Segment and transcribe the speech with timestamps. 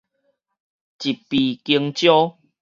[0.03, 0.07] 一枇
[1.63, 2.39] 弓蕉